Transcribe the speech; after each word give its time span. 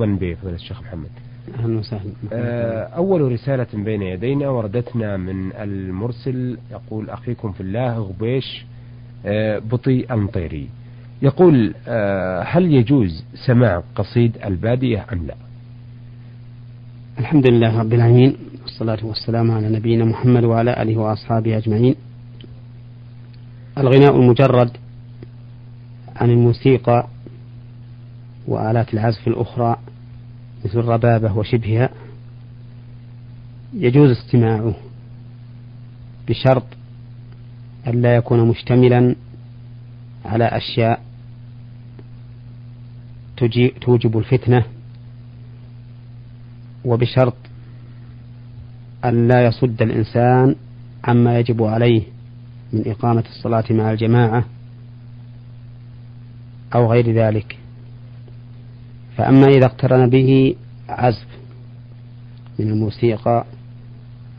بفضيلة 0.00 0.54
الشيخ 0.54 0.82
محمد؟ 0.82 1.08
أهلا 1.58 1.78
وسهلا. 1.78 2.12
آه، 2.32 2.82
أول 2.82 3.32
رسالة 3.32 3.66
بين 3.74 4.02
يدينا 4.02 4.48
وردتنا 4.48 5.16
من 5.16 5.52
المرسل 5.52 6.58
يقول 6.70 7.10
أخيكم 7.10 7.52
في 7.52 7.60
الله 7.60 7.98
غبيش 7.98 8.64
آه، 9.26 9.58
بطي 9.58 10.06
المطيري 10.14 10.68
يقول 11.22 11.74
آه، 11.88 12.42
هل 12.42 12.74
يجوز 12.74 13.24
سماع 13.46 13.82
قصيد 13.94 14.36
البادية 14.44 15.06
أم 15.12 15.26
لا؟ 15.26 15.34
الحمد 17.18 17.50
لله 17.50 17.78
رب 17.80 17.92
العالمين 17.92 18.36
والصلاة 18.62 18.98
والسلام 19.06 19.50
على 19.50 19.68
نبينا 19.68 20.04
محمد 20.04 20.44
وعلى 20.44 20.82
آله 20.82 20.96
وأصحابه 20.96 21.56
أجمعين. 21.56 21.94
الغناء 23.78 24.16
المجرد 24.16 24.70
عن 26.16 26.30
الموسيقى 26.30 27.06
وآلات 28.48 28.94
العزف 28.94 29.28
الأخرى 29.28 29.76
مثل 30.68 30.78
الربابة 30.78 31.38
وشبهها 31.38 31.90
يجوز 33.74 34.10
استماعه 34.10 34.74
بشرط 36.28 36.64
أن 37.86 38.02
لا 38.02 38.16
يكون 38.16 38.48
مشتملا 38.48 39.16
على 40.24 40.44
أشياء 40.44 41.02
توجب 43.80 44.18
الفتنة 44.18 44.64
وبشرط 46.84 47.36
أن 49.04 49.28
لا 49.28 49.44
يصد 49.46 49.82
الإنسان 49.82 50.54
عما 51.04 51.38
يجب 51.38 51.62
عليه 51.62 52.02
من 52.72 52.82
إقامة 52.86 53.24
الصلاة 53.28 53.64
مع 53.70 53.92
الجماعة 53.92 54.44
أو 56.74 56.92
غير 56.92 57.12
ذلك. 57.12 57.58
فأما 59.16 59.46
إذا 59.46 59.66
اقترن 59.66 60.10
به 60.10 60.54
عزف 60.88 61.26
من 62.58 62.68
الموسيقى 62.68 63.44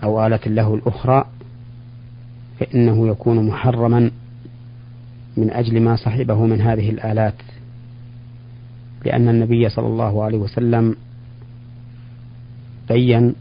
أو 0.03 0.28
آلة 0.28 0.39
له 0.45 0.73
الأخرى 0.73 1.25
فإنه 2.59 3.08
يكون 3.08 3.47
محرما 3.47 4.11
من 5.38 5.52
أجل 5.52 5.81
ما 5.81 5.95
صحبه 5.95 6.45
من 6.45 6.61
هذه 6.61 6.89
الآلات. 6.89 7.33
لأن 9.05 9.30
النبي 9.30 9.70
صلى 9.70 9.88
الله 9.88 10.23
عليه 10.23 10.38
وسلم 10.38 10.95
بين 12.89 13.36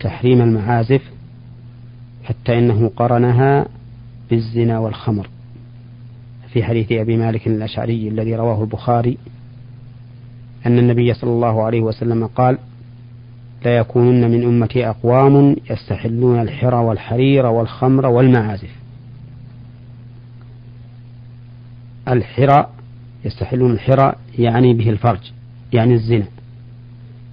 تحريم 0.00 0.42
المعازف 0.42 1.02
حتى 2.24 2.58
إنه 2.58 2.90
قرنها 2.96 3.66
بالزنا 4.30 4.78
والخمر. 4.78 5.28
في 6.52 6.64
حديث 6.64 6.92
أبي 6.92 7.16
مالك 7.16 7.46
الأشعري 7.46 8.08
الذي 8.08 8.34
رواه 8.36 8.62
البخاري 8.62 9.18
أن 10.66 10.78
النبي 10.78 11.14
صلى 11.14 11.30
الله 11.30 11.62
عليه 11.62 11.80
وسلم 11.80 12.26
قال 12.26 12.58
لا 13.64 13.76
يكونن 13.76 14.30
من 14.30 14.44
أمتي 14.44 14.88
أقوام 14.88 15.56
يستحلون 15.70 16.40
الحرى 16.40 16.76
والحرير 16.76 17.46
والخمر 17.46 18.06
والمعازف. 18.06 18.70
الحرى 22.08 22.66
يستحلون 23.24 23.70
الحرى 23.70 24.12
يعني 24.38 24.74
به 24.74 24.90
الفرج 24.90 25.32
يعني 25.72 25.94
الزنا. 25.94 26.26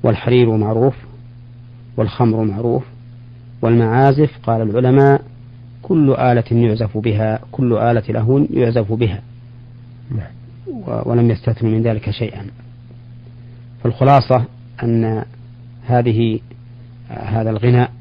والحرير 0.03 0.57
معروف 0.57 0.95
والخمر 1.97 2.43
معروف 2.43 2.83
والمعازف 3.61 4.37
قال 4.43 4.61
العلماء 4.61 5.21
كل 5.81 6.13
آلة 6.13 6.43
يعزف 6.51 6.97
بها 6.97 7.39
كل 7.51 7.73
آلة 7.73 8.03
له 8.09 8.47
يعزف 8.53 8.93
بها. 8.93 9.21
نعم. 10.11 10.31
ولم 11.05 11.31
يستثنوا 11.31 11.71
من 11.71 11.83
ذلك 11.83 12.09
شيئا. 12.09 12.45
فالخلاصة 13.83 14.45
أن 14.83 15.25
هذه 15.85 16.39
هذا 17.09 17.49
الغناء 17.49 17.91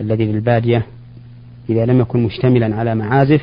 الذي 0.00 0.24
للبادية 0.24 0.86
إذا 1.70 1.86
لم 1.86 2.00
يكن 2.00 2.22
مشتملا 2.22 2.76
على 2.76 2.94
معازف 2.94 3.40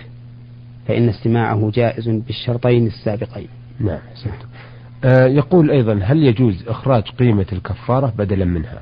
فإن 0.88 1.10
استماعه 1.10 1.72
جائز 1.74 2.10
بالشرطين 2.10 2.88
السابقين. 2.88 3.48
نعم 3.80 4.00
آه 5.04 5.26
يقول 5.26 5.72
أيضا 5.72 6.00
هل 6.04 6.24
يجوز 6.24 6.68
إخراج 6.68 7.04
قيمة 7.04 7.46
الكفارة 7.54 8.14
بدلا 8.18 8.46
منها؟ 8.46 8.82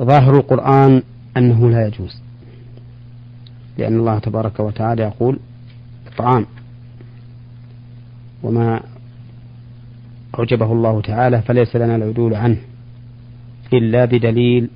ظاهر 0.00 0.36
القرآن 0.36 1.02
أنه 1.36 1.70
لا 1.70 1.86
يجوز 1.86 2.22
لأن 3.78 3.98
الله 3.98 4.18
تبارك 4.18 4.60
وتعالى 4.60 5.02
يقول 5.02 5.38
إطعام 6.14 6.46
وما 8.42 8.80
أوجبه 10.38 10.72
الله 10.72 11.00
تعالى 11.00 11.42
فليس 11.42 11.76
لنا 11.76 11.96
العدول 11.96 12.34
عنه 12.34 12.56
إلا 13.72 14.04
بدليل 14.04 14.68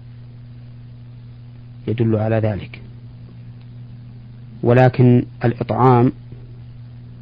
يدل 1.89 2.17
على 2.17 2.37
ذلك. 2.37 2.81
ولكن 4.63 5.25
الإطعام 5.45 6.13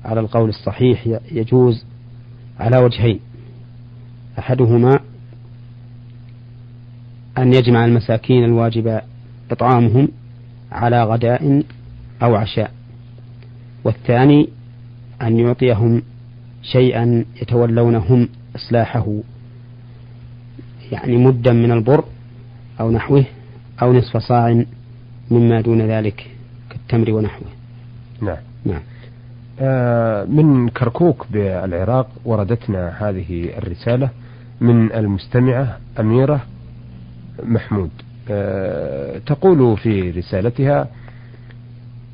على 0.04 0.20
القول 0.20 0.48
الصحيح 0.48 1.18
يجوز 1.32 1.84
على 2.60 2.78
وجهين. 2.78 3.20
أحدهما 4.38 5.00
أن 7.38 7.52
يجمع 7.54 7.84
المساكين 7.84 8.44
الواجب 8.44 9.00
إطعامهم 9.50 10.08
على 10.72 11.04
غداء 11.04 11.62
أو 12.22 12.34
عشاء 12.34 12.70
والثاني 13.84 14.48
أن 15.22 15.38
يعطيهم 15.38 16.02
شيئا 16.72 17.24
يتولون 17.42 17.94
هم 17.94 18.28
إصلاحه 18.56 19.06
يعني 20.92 21.16
مدا 21.16 21.52
من 21.52 21.72
البر 21.72 22.04
أو 22.80 22.90
نحوه 22.90 23.24
أو 23.82 23.92
نصف 23.92 24.16
صاع 24.16 24.64
مما 25.30 25.60
دون 25.60 25.82
ذلك 25.82 26.30
كالتمر 26.70 27.10
ونحوه. 27.10 27.48
نعم. 28.22 28.36
نعم. 28.64 28.80
آه 29.60 30.24
من 30.24 30.68
كركوك 30.68 31.26
بالعراق 31.30 32.08
وردتنا 32.24 33.08
هذه 33.08 33.58
الرسالة 33.58 34.10
من 34.60 34.92
المستمعة 34.92 35.78
أميرة 36.00 36.40
محمود. 37.42 37.90
آه 38.30 39.18
تقول 39.18 39.76
في 39.76 40.10
رسالتها 40.10 40.80
آه، 40.80 40.88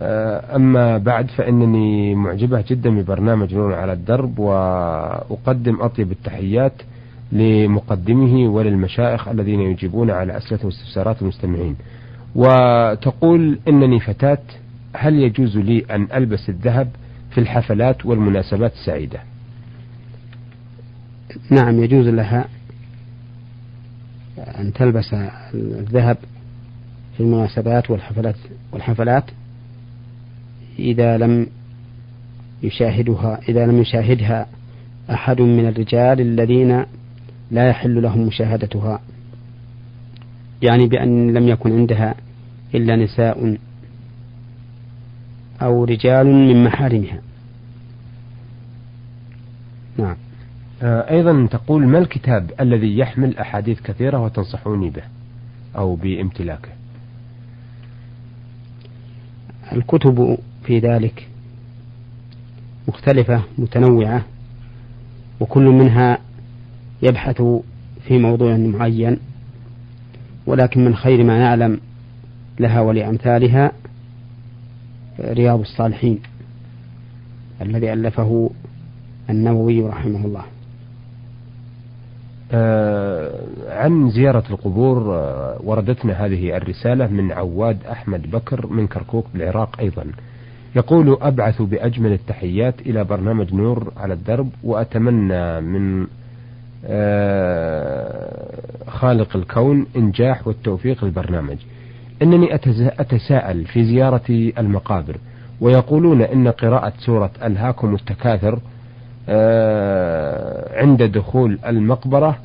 أما 0.03 0.99
بعد 0.99 1.31
فإنني 1.31 2.15
معجبة 2.15 2.65
جدا 2.69 2.91
ببرنامج 2.91 3.55
نور 3.55 3.75
على 3.75 3.93
الدرب 3.93 4.39
وأقدم 4.39 5.81
أطيب 5.81 6.13
التحيات 6.13 6.73
لمقدمه 7.33 8.49
وللمشايخ 8.49 9.29
الذين 9.29 9.61
يجيبون 9.61 10.11
على 10.11 10.37
أسئلة 10.37 10.61
واستفسارات 10.65 11.23
المستمعين. 11.23 11.77
وتقول 12.35 13.59
إنني 13.69 14.01
فتاة 14.01 14.39
هل 14.97 15.15
يجوز 15.15 15.57
لي 15.57 15.85
أن 15.91 16.09
ألبس 16.15 16.49
الذهب 16.49 16.89
في 17.31 17.39
الحفلات 17.39 18.07
والمناسبات 18.07 18.73
السعيدة؟ 18.73 19.21
نعم 21.51 21.83
يجوز 21.85 22.09
لها 22.09 22.49
أن 24.39 24.73
تلبس 24.73 25.15
الذهب 25.55 26.17
في 27.17 27.23
المناسبات 27.23 27.91
والحفلات 27.91 28.37
والحفلات. 28.73 29.25
إذا 30.81 31.19
لم 31.19 31.47
يشاهدها 32.63 33.41
إذا 33.49 33.67
لم 33.67 33.81
يشاهدها 33.81 34.47
أحد 35.11 35.41
من 35.41 35.69
الرجال 35.69 36.21
الذين 36.21 36.85
لا 37.51 37.69
يحل 37.69 38.03
لهم 38.03 38.27
مشاهدتها. 38.27 39.01
يعني 40.63 40.87
بأن 40.87 41.35
لم 41.35 41.49
يكن 41.49 41.73
عندها 41.73 42.15
إلا 42.75 42.97
نساء 42.97 43.57
أو 45.63 45.85
رجال 45.85 46.27
من 46.27 46.65
محارمها. 46.65 47.21
نعم. 49.99 50.17
آه، 50.83 51.11
أيضا 51.11 51.47
تقول 51.47 51.87
ما 51.87 51.99
الكتاب 51.99 52.51
الذي 52.61 52.99
يحمل 52.99 53.39
أحاديث 53.39 53.81
كثيرة 53.81 54.19
وتنصحوني 54.19 54.91
به 54.91 55.03
أو 55.77 55.95
بامتلاكه؟ 55.95 56.69
الكتب 59.73 60.39
في 60.71 60.79
ذلك. 60.79 61.29
مختلفة 62.89 63.43
متنوعة 63.59 64.25
وكل 65.41 65.63
منها 65.63 66.19
يبحث 67.03 67.43
في 68.07 68.19
موضوع 68.19 68.57
معين 68.57 69.19
ولكن 70.47 70.85
من 70.85 70.97
خير 70.97 71.25
ما 71.25 71.39
نعلم 71.39 71.81
لها 72.61 72.81
ولأمثالها 72.81 73.73
رياض 75.21 75.61
الصالحين 75.61 76.19
الذي 77.63 77.93
ألفه 77.93 78.51
النووي 79.31 79.83
رحمه 79.83 80.25
الله. 80.27 80.45
آه 82.53 83.41
عن 83.69 84.11
زيارة 84.11 84.45
القبور 84.51 85.15
آه 85.15 85.59
وردتنا 85.65 86.13
هذه 86.27 86.57
الرسالة 86.57 87.07
من 87.07 87.33
عواد 87.33 87.79
أحمد 87.85 88.31
بكر 88.31 88.67
من 88.67 88.87
كركوك 88.87 89.27
بالعراق 89.35 89.81
أيضا. 89.81 90.07
يقول 90.77 91.19
أبعث 91.21 91.63
بأجمل 91.63 92.13
التحيات 92.13 92.81
إلى 92.81 93.05
برنامج 93.05 93.55
نور 93.55 93.93
على 93.97 94.15
الدرب 94.15 94.49
وأتمنى 94.65 95.61
من 95.61 96.07
آه، 96.87 98.61
خالق 98.89 99.37
الكون 99.37 99.87
إنجاح 99.97 100.47
والتوفيق 100.47 101.05
للبرنامج. 101.05 101.57
إنني 102.23 102.55
أتساءل 103.01 103.65
في 103.65 103.85
زيارة 103.85 104.53
المقابر 104.59 105.17
ويقولون 105.61 106.23
إن 106.23 106.49
قراءة 106.49 106.93
سورة 106.99 107.31
ألهاكم 107.43 107.95
التكاثر 107.95 108.59
آه، 109.29 110.81
عند 110.81 111.03
دخول 111.03 111.59
المقبرة 111.67 112.39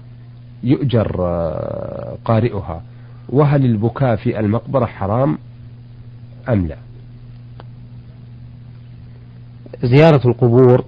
يؤجر 0.63 1.15
آه، 1.19 2.17
قارئها. 2.25 2.81
وهل 3.29 3.65
البكاء 3.65 4.15
في 4.15 4.39
المقبرة 4.39 4.85
حرام 4.85 5.37
أم 6.49 6.67
لا؟ 6.67 6.84
زيارة 9.85 10.27
القبور 10.27 10.85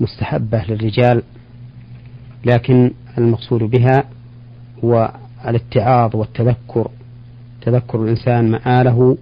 مستحبة 0.00 0.64
للرجال 0.68 1.22
لكن 2.44 2.90
المقصود 3.18 3.62
بها 3.62 4.04
هو 4.84 5.12
الاتعاظ 5.48 6.16
والتذكر. 6.16 6.90
تذكر 7.62 8.02
الإنسان 8.02 8.50
مآله 8.50 9.16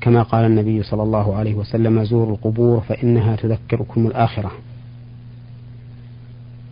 كما 0.00 0.22
قال 0.22 0.44
النبي 0.44 0.82
صلى 0.82 1.02
الله 1.02 1.36
عليه 1.36 1.54
وسلم 1.54 2.04
زوروا 2.04 2.34
القبور 2.34 2.80
فإنها 2.80 3.36
تذكركم 3.36 4.06
الآخرة. 4.06 4.52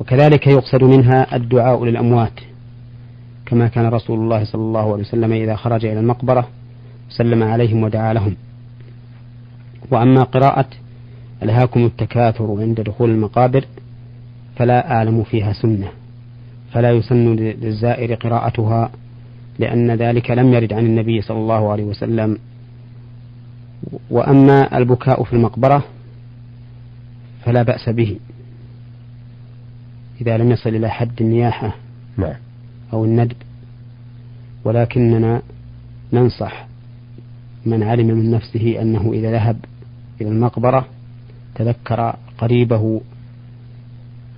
وكذلك 0.00 0.46
يقصد 0.46 0.84
منها 0.84 1.36
الدعاء 1.36 1.84
للأموات 1.84 2.40
كما 3.46 3.68
كان 3.68 3.86
رسول 3.86 4.18
الله 4.18 4.44
صلى 4.44 4.62
الله 4.62 4.92
عليه 4.92 5.02
وسلم 5.02 5.32
إذا 5.32 5.56
خرج 5.56 5.84
إلى 5.84 6.00
المقبرة 6.00 6.48
سلم 7.10 7.42
عليهم 7.42 7.82
ودعا 7.82 8.12
لهم. 8.14 8.36
وأما 9.90 10.22
قراءة 10.22 10.66
ألهاكم 11.42 11.84
التكاثر 11.84 12.60
عند 12.60 12.80
دخول 12.80 13.10
المقابر 13.10 13.64
فلا 14.56 14.92
أعلم 14.92 15.22
فيها 15.22 15.52
سنة 15.52 15.88
فلا 16.72 16.90
يسن 16.90 17.36
للزائر 17.36 18.14
قراءتها 18.14 18.90
لأن 19.58 19.90
ذلك 19.90 20.30
لم 20.30 20.54
يرد 20.54 20.72
عن 20.72 20.86
النبي 20.86 21.20
صلى 21.20 21.38
الله 21.38 21.72
عليه 21.72 21.84
وسلم. 21.84 22.38
وأما 24.10 24.78
البكاء 24.78 25.24
في 25.24 25.32
المقبرة 25.32 25.84
فلا 27.44 27.62
بأس 27.62 27.88
به 27.88 28.18
إذا 30.20 30.38
لم 30.38 30.50
يصل 30.50 30.70
إلى 30.70 30.90
حد 30.90 31.20
النياحة 31.20 31.74
نعم. 32.16 32.34
أو 32.92 33.04
الندب. 33.04 33.36
ولكننا 34.64 35.42
ننصح 36.12 36.69
من 37.66 37.82
علم 37.82 38.06
من 38.06 38.30
نفسه 38.30 38.82
أنه 38.82 39.12
إذا 39.12 39.32
ذهب 39.32 39.56
إلى 40.20 40.28
المقبرة 40.28 40.86
تذكر 41.54 42.16
قريبه 42.38 43.00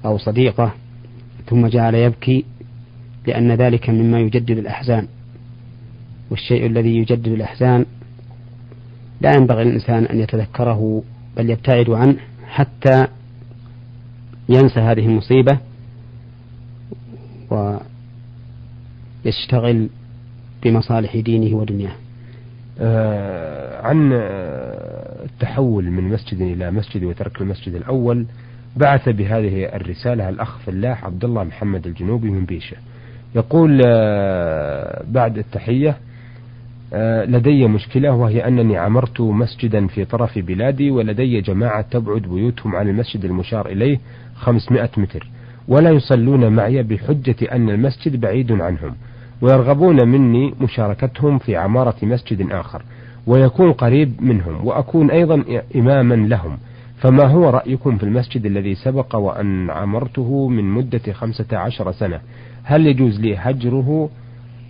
أو 0.04 0.18
صديقه 0.18 0.72
ثم 1.46 1.66
جعل 1.66 1.94
يبكي 1.94 2.44
لأن 3.26 3.52
ذلك 3.52 3.90
مما 3.90 4.20
يجدد 4.20 4.58
الأحزان. 4.58 5.06
والشيء 6.30 6.66
الذي 6.66 6.96
يجدد 6.96 7.28
الأحزان 7.28 7.86
لا 9.20 9.36
ينبغي 9.36 9.64
للإنسان 9.64 10.04
أن 10.04 10.20
يتذكره 10.20 11.02
بل 11.36 11.50
يبتعد 11.50 11.90
عنه 11.90 12.16
حتى 12.46 13.06
ينسى 14.48 14.80
هذه 14.80 15.06
المصيبة 15.06 15.58
ويشتغل 19.24 19.88
بمصالح 20.62 21.16
دينه 21.16 21.56
ودنياه. 21.56 22.01
عن 23.82 24.10
التحول 25.24 25.84
من 25.90 26.04
مسجد 26.04 26.40
إلى 26.40 26.70
مسجد 26.70 27.04
وترك 27.04 27.40
المسجد 27.40 27.74
الأول 27.74 28.26
بعث 28.76 29.08
بهذه 29.08 29.64
الرسالة 29.76 30.28
الأخ 30.28 30.58
فلاح 30.58 31.04
عبد 31.04 31.24
الله 31.24 31.44
محمد 31.44 31.86
الجنوبي 31.86 32.30
من 32.30 32.44
بيشة. 32.44 32.76
يقول 33.34 33.80
آه 33.86 35.04
بعد 35.08 35.38
التحية 35.38 35.96
آه 36.94 37.24
لدي 37.24 37.66
مشكلة 37.66 38.12
وهي 38.14 38.46
أنني 38.48 38.76
عمرت 38.78 39.20
مسجدا 39.20 39.86
في 39.86 40.04
طرف 40.04 40.38
بلادي 40.38 40.90
ولدي 40.90 41.40
جماعة 41.40 41.82
تبعد 41.82 42.22
بيوتهم 42.22 42.76
عن 42.76 42.88
المسجد 42.88 43.24
المشار 43.24 43.66
إليه 43.66 43.98
500 44.34 44.90
متر 44.96 45.28
ولا 45.68 45.90
يصلون 45.90 46.48
معي 46.52 46.82
بحجة 46.82 47.36
أن 47.52 47.70
المسجد 47.70 48.20
بعيد 48.20 48.52
عنهم. 48.52 48.94
ويرغبون 49.42 50.08
مني 50.08 50.54
مشاركتهم 50.60 51.38
في 51.38 51.56
عمارة 51.56 51.94
مسجد 52.02 52.52
آخر 52.52 52.82
ويكون 53.26 53.72
قريب 53.72 54.22
منهم 54.22 54.66
وأكون 54.66 55.10
أيضا 55.10 55.44
إماما 55.76 56.14
لهم. 56.14 56.58
فما 56.98 57.24
هو 57.24 57.50
رأيكم 57.50 57.96
في 57.96 58.02
المسجد 58.02 58.46
الذي 58.46 58.74
سبق 58.74 59.16
وأن 59.16 59.70
عمرته 59.70 60.48
من 60.48 60.64
مدة 60.64 61.12
خمسة 61.12 61.46
عشر 61.52 61.92
سنة؟ 61.92 62.20
هل 62.62 62.86
يجوز 62.86 63.20
لي 63.20 63.36
هجره 63.36 64.10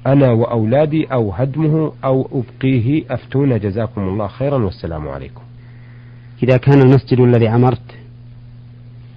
أنا 0.07 0.31
وأولادي 0.31 1.05
أو 1.05 1.31
هدمه 1.33 1.93
أو 2.05 2.29
أبقيه؟ 2.33 3.05
أفتونا 3.11 3.57
جزاكم 3.57 4.01
الله 4.01 4.27
خيرا 4.27 4.65
والسلام 4.65 5.09
عليكم. 5.09 5.43
إذا 6.43 6.57
كان 6.57 6.81
المسجد 6.81 7.21
الذي 7.21 7.49
عمرت 7.49 7.83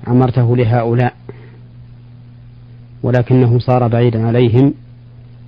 عمرته 0.07 0.57
لهؤلاء 0.57 1.13
ولكنه 3.03 3.59
صار 3.59 3.87
بعيدا 3.87 4.27
عليهم 4.27 4.73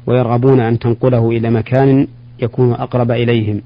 ويرغبون 0.08 0.60
أن 0.60 0.80
تنقله 0.80 1.30
إلى 1.30 1.50
مكان 1.50 2.08
يكون 2.40 2.74
أقرب 2.74 3.12
إليهم. 3.12 3.62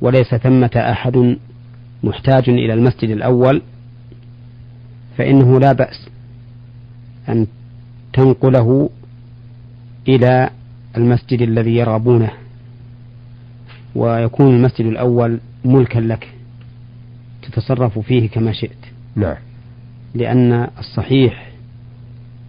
وليس 0.00 0.34
ثمة 0.34 0.70
أحد 0.76 1.36
محتاج 2.02 2.48
إلى 2.48 2.74
المسجد 2.74 3.10
الأول 3.10 3.62
فإنه 5.16 5.60
لا 5.60 5.72
بأس 5.72 6.08
أن 7.28 7.46
تنقله 8.12 8.90
إلى 10.08 10.50
المسجد 10.96 11.42
الذي 11.42 11.76
يرغبونه 11.76 12.30
ويكون 13.94 14.54
المسجد 14.54 14.86
الأول 14.86 15.40
ملكا 15.64 15.98
لك 15.98 16.28
تتصرف 17.42 17.98
فيه 17.98 18.28
كما 18.28 18.52
شئت. 18.52 18.86
نعم. 19.16 19.36
لأن 20.14 20.68
الصحيح 20.78 21.52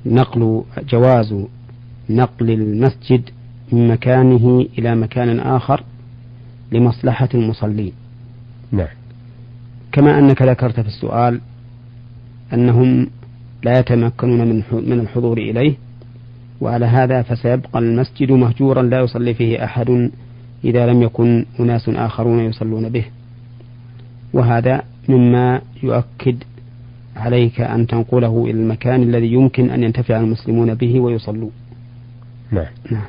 نقل 0.06 0.64
جواز 0.90 1.46
نقل 2.10 2.52
المسجد 2.52 3.30
من 3.72 3.88
مكانه 3.88 4.66
إلى 4.78 4.96
مكان 4.96 5.40
آخر 5.40 5.84
لمصلحة 6.72 7.30
المصلين. 7.34 7.92
نعم. 8.72 8.88
كما 9.92 10.20
أنك 10.20 10.42
ذكرت 10.42 10.80
في 10.80 10.88
السؤال 10.88 11.42
أنهم 12.54 13.08
لا 13.64 13.80
يتمكنون 13.80 14.48
من 14.48 14.64
من 14.72 15.00
الحضور 15.00 15.38
إليه 15.38 15.74
وعلى 16.62 16.86
هذا 16.86 17.22
فسيبقى 17.22 17.80
المسجد 17.80 18.32
مهجورا 18.32 18.82
لا 18.82 19.00
يصلي 19.00 19.34
فيه 19.34 19.64
أحد 19.64 20.12
إذا 20.64 20.86
لم 20.86 21.02
يكن 21.02 21.46
أناس 21.60 21.90
آخرون 21.90 22.40
يصلون 22.40 22.90
به. 22.90 23.06
وهذا 24.34 24.84
مما 25.10 25.62
يؤكد 25.84 26.44
عليك 27.16 27.62
أن 27.62 27.88
تنقله 27.88 28.44
إلى 28.44 28.52
المكان 28.52 29.04
الذي 29.04 29.34
يمكن 29.34 29.70
أن 29.70 29.84
ينتفع 29.84 30.20
المسلمون 30.20 30.74
به 30.74 31.00
ويصلوا 31.00 31.50
نعم, 32.52 32.66
نعم. 32.92 33.02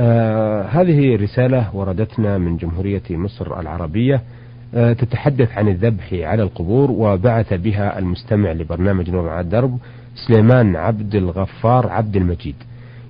آه 0.00 0.62
هذه 0.62 1.16
رسالة 1.16 1.76
وردتنا 1.76 2.38
من 2.38 2.56
جمهورية 2.56 3.02
مصر 3.10 3.60
العربية 3.60 4.20
آه 4.74 4.92
تتحدث 4.92 5.58
عن 5.58 5.68
الذبح 5.68 6.12
على 6.12 6.42
القبور 6.42 6.90
وبعث 6.90 7.54
بها 7.54 7.98
المستمع 7.98 8.52
لبرنامج 8.52 9.10
نور 9.10 9.28
على 9.28 9.40
الدرب 9.40 9.78
سليمان 10.26 10.76
عبد 10.76 11.14
الغفار 11.14 11.86
عبد 11.88 12.16
المجيد. 12.16 12.54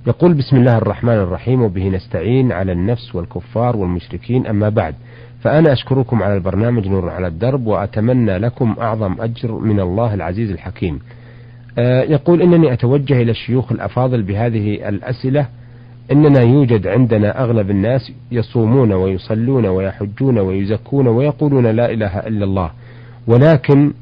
يقول 0.07 0.35
بسم 0.35 0.57
الله 0.57 0.79
الرحمن 0.79 1.15
الرحيم 1.15 1.63
وبه 1.63 1.89
نستعين 1.89 2.53
على 2.53 2.73
النفس 2.73 3.15
والكفار 3.15 3.77
والمشركين 3.77 4.47
أما 4.47 4.69
بعد 4.69 4.95
فأنا 5.41 5.73
أشكركم 5.73 6.23
على 6.23 6.35
البرنامج 6.35 6.89
نور 6.89 7.11
على 7.11 7.27
الدرب 7.27 7.67
وأتمنى 7.67 8.39
لكم 8.39 8.77
أعظم 8.81 9.17
أجر 9.21 9.53
من 9.53 9.81
الله 9.81 10.15
العزيز 10.15 10.51
الحكيم. 10.51 11.01
آه 11.79 12.03
يقول 12.03 12.43
إنني 12.43 12.73
أتوجه 12.73 13.23
إلى 13.23 13.31
الشيوخ 13.31 13.73
الأفاضل 13.73 14.23
بهذه 14.23 14.89
الأسئلة 14.89 15.47
إننا 16.13 16.41
يوجد 16.41 16.87
عندنا 16.87 17.43
أغلب 17.45 17.71
الناس 17.71 18.13
يصومون 18.33 18.93
ويصلون 18.93 19.67
ويحجون 19.67 20.39
ويزكون 20.39 21.09
ويقولون 21.09 21.67
لا 21.67 21.91
إله 21.91 22.19
إلا 22.19 22.45
الله. 22.45 22.71
ولكن 23.27 23.93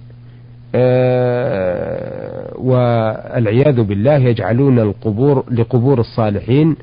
آه 0.75 2.53
والعياذ 2.59 3.83
بالله 3.83 4.17
يجعلون 4.17 4.79
القبور 4.79 5.45
لقبور 5.51 6.01
الصالحين 6.01 6.77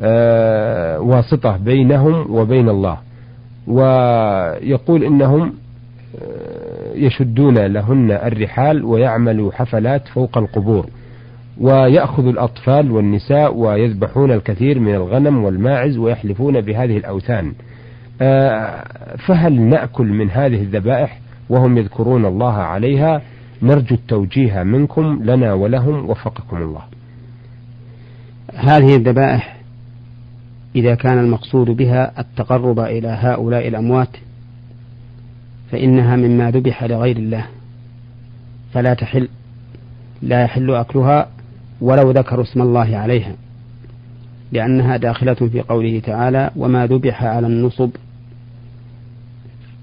آه 0.00 1.00
واسطة 1.00 1.56
بينهم 1.56 2.34
وبين 2.34 2.68
الله. 2.68 2.98
ويقول 3.66 5.04
إنهم 5.04 5.52
آه 6.22 6.94
يشدون 6.94 7.58
لهن 7.58 8.10
الرحال 8.10 8.84
ويعملوا 8.84 9.52
حفلات 9.52 10.08
فوق 10.08 10.38
القبور. 10.38 10.86
ويأخذ 11.58 12.26
الأطفال 12.26 12.90
والنساء 12.90 13.56
ويذبحون 13.56 14.32
الكثير 14.32 14.78
من 14.78 14.94
الغنم 14.94 15.44
والماعز 15.44 15.96
ويحلفون 15.96 16.60
بهذه 16.60 16.96
الأوثان. 16.96 17.52
آه، 18.22 18.84
فهل 19.16 19.60
نأكل 19.60 20.06
من 20.06 20.30
هذه 20.30 20.62
الذبائح 20.62 21.20
وهم 21.48 21.78
يذكرون 21.78 22.26
الله 22.26 22.52
عليها؟ 22.52 23.22
نرجو 23.62 23.94
التوجيه 23.94 24.62
منكم 24.62 25.20
لنا 25.22 25.52
ولهم 25.52 26.10
وفقكم 26.10 26.56
الله. 26.56 26.82
هذه 28.54 28.96
الذبائح 28.96 29.60
إذا 30.76 30.94
كان 30.94 31.18
المقصود 31.18 31.70
بها 31.70 32.20
التقرب 32.20 32.80
إلى 32.80 33.08
هؤلاء 33.08 33.68
الأموات 33.68 34.16
فإنها 35.70 36.16
مما 36.16 36.50
ذبح 36.50 36.84
لغير 36.84 37.16
الله 37.16 37.46
فلا 38.72 38.94
تحل 38.94 39.28
لا 40.22 40.42
يحل 40.42 40.70
أكلها 40.70 41.28
ولو 41.80 42.10
ذكروا 42.10 42.44
اسم 42.44 42.62
الله 42.62 42.96
عليها 42.96 43.34
لأنها 44.52 44.96
داخلة 44.96 45.34
في 45.34 45.60
قوله 45.60 46.00
تعالى 46.00 46.50
وما 46.56 46.86
ذبح 46.86 47.24
على 47.24 47.46
النصب 47.46 47.90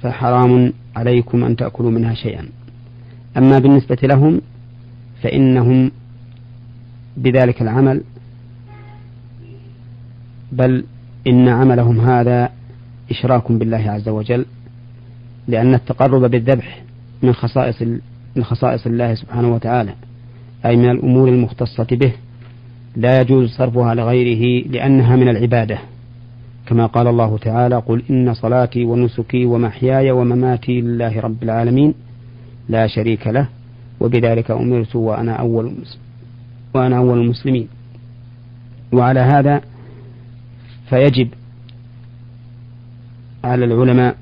فحرام 0.01 0.73
عليكم 0.95 1.43
أن 1.43 1.55
تأكلوا 1.55 1.91
منها 1.91 2.13
شيئا. 2.13 2.49
أما 3.37 3.59
بالنسبة 3.59 3.97
لهم 4.03 4.41
فإنهم 5.23 5.91
بذلك 7.17 7.61
العمل 7.61 8.01
بل 10.51 10.83
إن 11.27 11.47
عملهم 11.49 11.99
هذا 11.99 12.49
إشراك 13.11 13.51
بالله 13.51 13.91
عز 13.91 14.09
وجل 14.09 14.45
لأن 15.47 15.73
التقرب 15.73 16.31
بالذبح 16.31 16.83
من 17.23 17.33
خصائص 17.33 17.81
من 18.35 18.43
خصائص 18.43 18.87
الله 18.87 19.15
سبحانه 19.15 19.53
وتعالى. 19.53 19.93
أي 20.65 20.75
من 20.75 20.89
الأمور 20.89 21.29
المختصة 21.29 21.87
به 21.91 22.13
لا 22.95 23.21
يجوز 23.21 23.49
صرفها 23.49 23.95
لغيره 23.95 24.67
لأنها 24.67 25.15
من 25.15 25.29
العبادة. 25.29 25.79
كما 26.65 26.85
قال 26.85 27.07
الله 27.07 27.37
تعالى 27.37 27.75
قل 27.75 28.03
إن 28.09 28.33
صلاتي 28.33 28.85
ونسكي 28.85 29.45
ومحياي 29.45 30.11
ومماتي 30.11 30.81
لله 30.81 31.19
رب 31.19 31.43
العالمين 31.43 31.93
لا 32.69 32.87
شريك 32.87 33.27
له 33.27 33.47
وبذلك 33.99 34.51
أمرت 34.51 34.95
وأنا 34.95 35.33
أول 35.33 35.73
وأنا 36.73 36.97
أول 36.97 37.17
المسلمين. 37.17 37.67
وعلى 38.93 39.19
هذا 39.19 39.61
فيجب 40.89 41.27
على 43.43 43.65
العلماء 43.65 44.15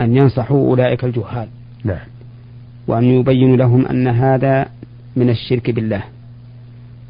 أن 0.00 0.16
ينصحوا 0.16 0.68
أولئك 0.70 1.04
الجهال. 1.04 1.48
نعم. 1.84 2.06
وأن 2.88 3.04
يبينوا 3.04 3.56
لهم 3.56 3.86
أن 3.86 4.08
هذا 4.08 4.66
من 5.16 5.30
الشرك 5.30 5.70
بالله 5.70 6.02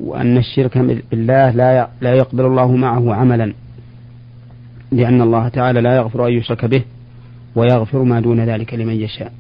وأن 0.01 0.37
الشرك 0.37 0.79
بالله 1.11 1.51
لا 1.51 1.89
لا 2.01 2.15
يقبل 2.15 2.47
الله 2.47 2.77
معه 2.77 3.15
عملا 3.15 3.53
لأن 4.93 5.23
الله 5.23 5.49
تعالى 5.49 5.81
لا 5.81 5.97
يغفر 5.97 6.27
أن 6.27 6.33
يشرك 6.33 6.65
به 6.65 6.83
ويغفر 7.55 8.03
ما 8.03 8.21
دون 8.21 8.41
ذلك 8.41 8.75
لمن 8.75 9.01
يشاء. 9.01 9.33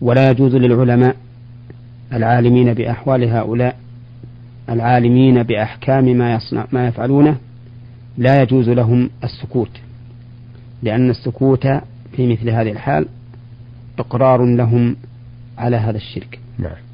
ولا 0.00 0.30
يجوز 0.30 0.54
للعلماء 0.56 1.16
العالمين 2.12 2.74
بأحوال 2.74 3.24
هؤلاء 3.24 3.76
العالمين 4.68 5.42
بأحكام 5.42 6.04
ما 6.04 6.34
يصنع 6.34 6.66
ما 6.72 6.86
يفعلونه 6.86 7.36
لا 8.18 8.42
يجوز 8.42 8.68
لهم 8.68 9.10
السكوت 9.24 9.80
لأن 10.82 11.10
السكوت 11.10 11.66
في 12.16 12.26
مثل 12.32 12.50
هذه 12.50 12.70
الحال 12.70 13.06
إقرار 13.98 14.44
لهم 14.44 14.96
على 15.58 15.76
هذا 15.76 15.96
الشرك. 15.96 16.40
نعم. 16.58 16.91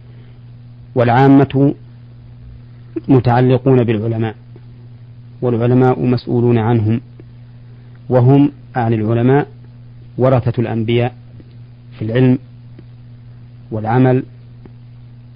والعامة 0.94 1.74
متعلقون 3.08 3.84
بالعلماء 3.84 4.34
والعلماء 5.42 6.00
مسؤولون 6.00 6.58
عنهم 6.58 7.00
وهم 8.08 8.52
أعني 8.76 8.94
العلماء 8.94 9.48
ورثة 10.18 10.52
الأنبياء 10.58 11.14
في 11.98 12.04
العلم 12.04 12.38
والعمل 13.70 14.22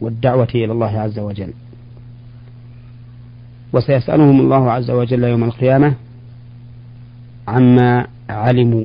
والدعوة 0.00 0.48
إلى 0.54 0.72
الله 0.72 1.00
عز 1.00 1.18
وجل. 1.18 1.52
وسيسألهم 3.72 4.40
الله 4.40 4.70
عز 4.70 4.90
وجل 4.90 5.24
يوم 5.24 5.44
القيامة 5.44 5.94
عما 7.48 8.06
علموا 8.28 8.84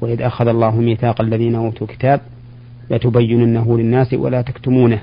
وإذ 0.00 0.22
أخذ 0.22 0.48
الله 0.48 0.76
ميثاق 0.76 1.20
الذين 1.20 1.54
أوتوا 1.54 1.86
الكتاب 1.86 2.20
لتبيننه 2.90 3.78
للناس 3.78 4.14
ولا 4.14 4.42
تكتمونه. 4.42 5.02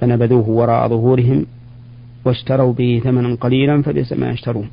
فنبذوه 0.00 0.48
وراء 0.48 0.88
ظهورهم 0.88 1.46
واشتروا 2.24 2.72
به 2.72 3.00
ثمنا 3.04 3.34
قليلا 3.34 3.82
فبئس 3.82 4.12
ما 4.12 4.30
يشترون. 4.30 4.70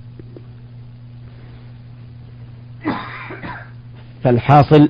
فالحاصل 4.24 4.90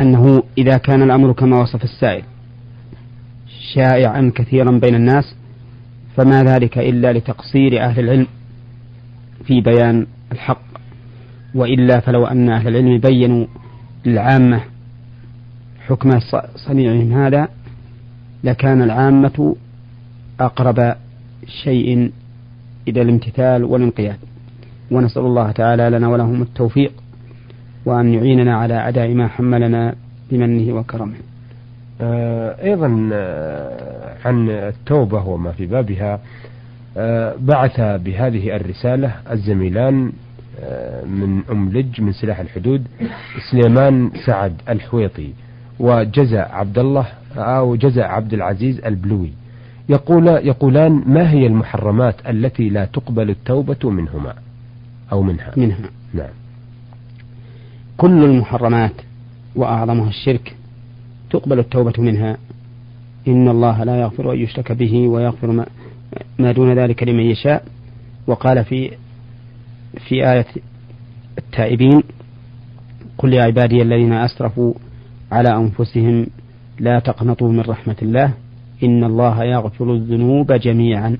أنه 0.00 0.42
إذا 0.58 0.76
كان 0.76 1.02
الأمر 1.02 1.32
كما 1.32 1.60
وصف 1.60 1.84
السائل 1.84 2.22
شائعا 3.74 4.32
كثيرا 4.34 4.70
بين 4.70 4.94
الناس 4.94 5.34
فما 6.16 6.44
ذلك 6.44 6.78
إلا 6.78 7.12
لتقصير 7.12 7.84
أهل 7.84 8.00
العلم 8.04 8.26
في 9.44 9.60
بيان 9.60 10.06
الحق 10.32 10.62
وإلا 11.54 12.00
فلو 12.00 12.26
أن 12.26 12.50
أهل 12.50 12.68
العلم 12.68 12.98
بينوا 12.98 13.46
للعامة 14.06 14.60
حكم 15.88 16.18
صنيعهم 16.56 17.12
هذا 17.12 17.48
لكان 18.44 18.82
العامة 18.82 19.56
أقرب 20.40 20.94
شيء 21.62 22.12
إلى 22.88 23.02
الامتثال 23.02 23.64
والانقياد. 23.64 24.18
ونسأل 24.90 25.22
الله 25.22 25.50
تعالى 25.50 25.90
لنا 25.90 26.08
ولهم 26.08 26.42
التوفيق 26.42 26.92
وأن 27.84 28.14
يعيننا 28.14 28.56
على 28.56 28.88
أداء 28.88 29.14
ما 29.14 29.28
حملنا 29.28 29.94
بمنه 30.30 30.74
وكرمه. 30.74 31.14
آه، 32.00 32.62
أيضا 32.62 33.10
آه، 33.12 34.14
عن 34.24 34.50
التوبة 34.50 35.28
وما 35.28 35.52
في 35.52 35.66
بابها 35.66 36.20
آه، 36.96 37.34
بعث 37.40 37.80
بهذه 37.80 38.56
الرسالة 38.56 39.14
الزميلان 39.30 40.12
من 41.06 41.42
أم 41.50 41.70
لج 41.72 42.00
من 42.00 42.12
سلاح 42.12 42.40
الحدود 42.40 42.86
سليمان 43.50 44.10
سعد 44.26 44.54
الحويطي. 44.68 45.32
وجزع 45.80 46.54
عبد 46.54 46.78
الله 46.78 47.06
أو 47.36 47.76
جزع 47.76 48.12
عبد 48.12 48.34
العزيز 48.34 48.80
البلوي. 48.80 49.30
يقول 49.88 50.26
يقولان 50.26 51.02
ما 51.06 51.30
هي 51.30 51.46
المحرمات 51.46 52.14
التي 52.28 52.68
لا 52.68 52.84
تقبل 52.84 53.30
التوبة 53.30 53.90
منهما 53.90 54.34
أو 55.12 55.22
منها؟ 55.22 55.52
منها. 55.56 55.90
نعم. 56.14 56.30
كل 57.96 58.24
المحرمات 58.24 58.92
وأعظمها 59.56 60.08
الشرك 60.08 60.54
تقبل 61.30 61.58
التوبة 61.58 61.92
منها. 61.98 62.36
إن 63.28 63.48
الله 63.48 63.84
لا 63.84 64.00
يغفر 64.00 64.32
أن 64.32 64.38
يشرك 64.38 64.72
به 64.72 65.08
ويغفر 65.08 65.50
ما, 65.50 65.66
ما 66.38 66.52
دون 66.52 66.78
ذلك 66.78 67.02
لمن 67.02 67.22
يشاء. 67.22 67.64
وقال 68.26 68.64
في 68.64 68.90
في 70.08 70.32
آية 70.32 70.46
التائبين 71.38 72.02
قل 73.18 73.32
يا 73.32 73.42
عبادي 73.42 73.82
الذين 73.82 74.12
أسرفوا 74.12 74.74
على 75.32 75.48
أنفسهم 75.56 76.26
لا 76.80 76.98
تقنطوا 76.98 77.52
من 77.52 77.60
رحمة 77.60 77.96
الله 78.02 78.34
إن 78.82 79.04
الله 79.04 79.44
يغفر 79.44 79.94
الذنوب 79.94 80.52
جميعا. 80.52 81.16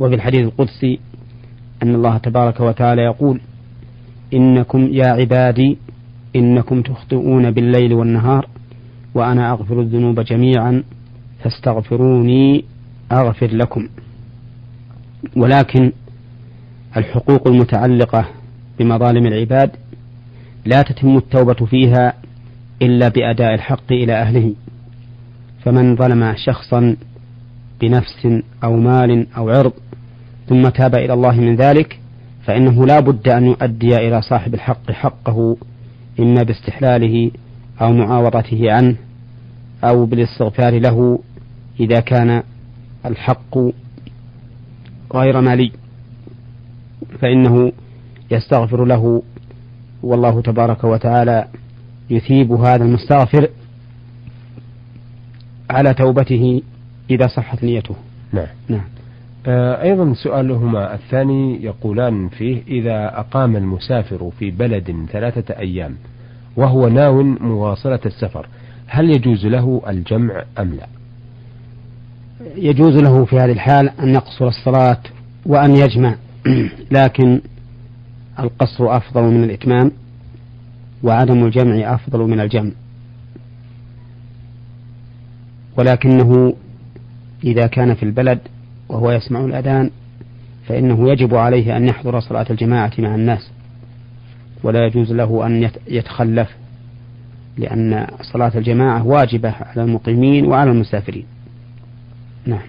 وفي 0.00 0.14
الحديث 0.14 0.40
القدسي 0.40 1.00
أن 1.82 1.94
الله 1.94 2.18
تبارك 2.18 2.60
وتعالى 2.60 3.02
يقول 3.02 3.40
إنكم 4.34 4.88
يا 4.92 5.06
عبادي 5.06 5.78
إنكم 6.36 6.82
تخطئون 6.82 7.50
بالليل 7.50 7.92
والنهار 7.94 8.48
وأنا 9.14 9.50
أغفر 9.50 9.80
الذنوب 9.80 10.20
جميعا 10.20 10.82
فاستغفروني 11.44 12.64
أغفر 13.12 13.46
لكم. 13.56 13.88
ولكن 15.36 15.92
الحقوق 16.96 17.48
المتعلقة 17.48 18.28
بمظالم 18.78 19.26
العباد 19.26 19.70
لا 20.64 20.82
تتم 20.82 21.16
التوبة 21.16 21.66
فيها 21.66 22.14
إلا 22.82 23.08
بأداء 23.08 23.54
الحق 23.54 23.92
إلى 23.92 24.12
أهله. 24.12 24.54
فمن 25.64 25.96
ظلم 25.96 26.34
شخصا 26.36 26.96
بنفس 27.80 28.28
أو 28.64 28.76
مال 28.76 29.26
أو 29.36 29.50
عرض 29.50 29.72
ثم 30.48 30.68
تاب 30.68 30.94
إلى 30.94 31.12
الله 31.12 31.40
من 31.40 31.56
ذلك 31.56 31.98
فإنه 32.44 32.86
لا 32.86 33.00
بد 33.00 33.28
أن 33.28 33.46
يؤدي 33.46 33.96
إلى 33.96 34.22
صاحب 34.22 34.54
الحق 34.54 34.90
حقه 34.90 35.56
إما 36.20 36.42
باستحلاله 36.42 37.30
أو 37.80 37.92
معاوضته 37.92 38.72
عنه 38.72 38.96
أو 39.84 40.06
بالاستغفار 40.06 40.78
له 40.78 41.18
إذا 41.80 42.00
كان 42.00 42.42
الحق 43.06 43.58
غير 45.14 45.40
مالي. 45.40 45.72
فإنه 47.20 47.72
يستغفر 48.30 48.84
له 48.84 49.22
والله 50.02 50.42
تبارك 50.42 50.84
وتعالى 50.84 51.46
يثيب 52.12 52.52
هذا 52.52 52.84
المستغفر 52.84 53.48
على 55.70 55.94
توبته 55.94 56.62
إذا 57.10 57.26
صحت 57.26 57.64
نيته. 57.64 57.94
نعم. 58.32 58.46
نعم. 58.68 58.84
آه، 59.46 59.82
أيضا 59.82 60.14
سؤالهما 60.14 60.94
الثاني 60.94 61.64
يقولان 61.64 62.28
فيه 62.28 62.62
إذا 62.68 63.20
أقام 63.20 63.56
المسافر 63.56 64.30
في 64.38 64.50
بلد 64.50 65.06
ثلاثة 65.12 65.58
أيام 65.58 65.94
وهو 66.56 66.88
ناو 66.88 67.22
مواصلة 67.22 68.00
السفر 68.06 68.46
هل 68.86 69.10
يجوز 69.10 69.46
له 69.46 69.82
الجمع 69.88 70.44
أم 70.58 70.74
لا؟ 70.74 70.86
يجوز 72.56 72.96
له 72.96 73.24
في 73.24 73.36
هذه 73.36 73.52
الحال 73.52 73.90
أن 74.00 74.08
يقصر 74.08 74.48
الصلاة 74.48 75.00
وأن 75.46 75.76
يجمع 75.76 76.14
لكن 76.90 77.40
القصر 78.38 78.96
أفضل 78.96 79.22
من 79.22 79.44
الإتمام. 79.44 79.92
وعدم 81.02 81.44
الجمع 81.44 81.94
أفضل 81.94 82.18
من 82.18 82.40
الجمع. 82.40 82.70
ولكنه 85.76 86.54
إذا 87.44 87.66
كان 87.66 87.94
في 87.94 88.02
البلد 88.02 88.38
وهو 88.88 89.10
يسمع 89.10 89.44
الأذان 89.44 89.90
فإنه 90.66 91.10
يجب 91.10 91.34
عليه 91.34 91.76
أن 91.76 91.88
يحضر 91.88 92.20
صلاة 92.20 92.46
الجماعة 92.50 92.92
مع 92.98 93.14
الناس. 93.14 93.50
ولا 94.62 94.86
يجوز 94.86 95.12
له 95.12 95.46
أن 95.46 95.70
يتخلف 95.88 96.48
لأن 97.58 98.06
صلاة 98.32 98.52
الجماعة 98.54 99.06
واجبة 99.06 99.50
على 99.50 99.82
المقيمين 99.82 100.46
وعلى 100.46 100.70
المسافرين. 100.70 101.24
نعم. 102.46 102.62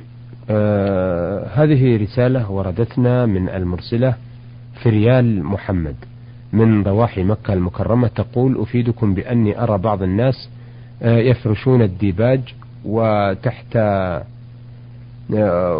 آه 0.49 1.47
هذه 1.53 1.97
رسالة 1.97 2.51
وردتنا 2.51 3.25
من 3.25 3.49
المرسلة 3.49 4.15
فريال 4.83 5.43
محمد. 5.43 5.95
من 6.53 6.83
ضواحي 6.83 7.23
مكة 7.23 7.53
المكرمة 7.53 8.07
تقول 8.07 8.61
أفيدكم 8.61 9.13
بأني 9.13 9.63
أرى 9.63 9.77
بعض 9.77 10.03
الناس 10.03 10.49
آه 11.03 11.17
يفرشون 11.17 11.81
الديباج 11.81 12.41
وتحت 12.85 13.77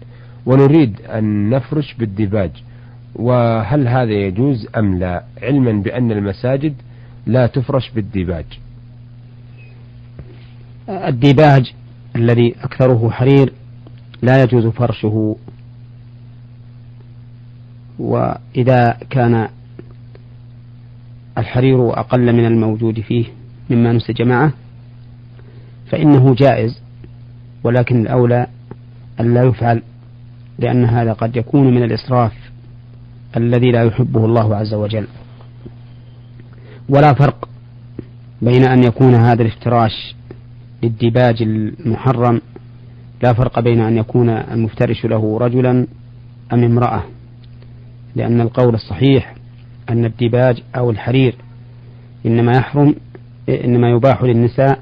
ونريد 0.45 1.01
أن 1.01 1.49
نفرش 1.49 1.93
بالديباج. 1.93 2.51
وهل 3.15 3.87
هذا 3.87 4.11
يجوز 4.11 4.67
أم 4.77 4.97
لا؟ 4.99 5.23
علما 5.41 5.71
بأن 5.71 6.11
المساجد 6.11 6.73
لا 7.25 7.47
تفرش 7.47 7.89
بالديباج. 7.89 8.45
الديباج 10.89 11.73
الذي 12.15 12.55
أكثره 12.63 13.09
حرير 13.09 13.53
لا 14.21 14.43
يجوز 14.43 14.65
فرشه. 14.65 15.35
وإذا 17.99 18.97
كان 19.09 19.49
الحرير 21.37 21.99
أقل 21.99 22.33
من 22.33 22.45
الموجود 22.45 22.99
فيه 22.99 23.25
مما 23.69 23.93
نسج 23.93 24.21
معه 24.21 24.53
فإنه 25.91 26.35
جائز 26.35 26.81
ولكن 27.63 28.01
الأولى 28.01 28.47
أن 29.19 29.33
لا 29.33 29.43
يفعل 29.43 29.81
لأن 30.59 30.85
هذا 30.85 31.13
قد 31.13 31.35
يكون 31.35 31.73
من 31.75 31.83
الإسراف 31.83 32.33
الذي 33.37 33.71
لا 33.71 33.83
يحبه 33.83 34.25
الله 34.25 34.55
عز 34.55 34.73
وجل. 34.73 35.07
ولا 36.89 37.13
فرق 37.13 37.49
بين 38.41 38.67
أن 38.67 38.83
يكون 38.83 39.15
هذا 39.15 39.41
الافتراش 39.41 40.15
للديباج 40.83 41.41
المحرم 41.41 42.41
لا 43.23 43.33
فرق 43.33 43.59
بين 43.59 43.79
أن 43.79 43.97
يكون 43.97 44.29
المفترش 44.29 45.05
له 45.05 45.37
رجلا 45.37 45.87
أم 46.53 46.63
امرأة 46.63 47.03
لأن 48.15 48.41
القول 48.41 48.73
الصحيح 48.73 49.35
أن 49.89 50.05
الديباج 50.05 50.63
أو 50.75 50.91
الحرير 50.91 51.35
إنما 52.25 52.51
يحرم 52.51 52.95
إنما 53.49 53.89
يباح 53.89 54.23
للنساء 54.23 54.79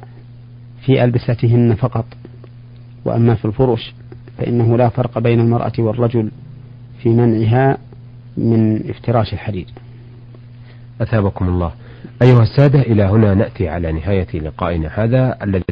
في 0.86 1.04
ألبستهن 1.04 1.76
فقط 1.76 2.06
وأما 3.06 3.36
في 3.36 3.46
الفرش 3.46 3.94
فإنه 4.38 4.78
لا 4.78 4.90
فرق 4.90 5.20
بين 5.20 5.40
المرأة 5.40 5.72
والرجل 5.80 6.32
في 7.04 7.10
منعها 7.10 7.78
من 8.38 8.90
افتراش 8.90 9.34
الحرير. 9.34 9.66
أثابكم 11.02 11.48
الله. 11.48 11.72
أيها 12.22 12.44
السادة 12.44 12.82
إلى 12.82 13.04
هنا 13.04 13.34
نأتي 13.34 13.70
على 13.70 13.92
نهاية 13.92 14.40
لقائنا 14.40 14.90
هذا 15.04 15.38
الذي 15.44 15.64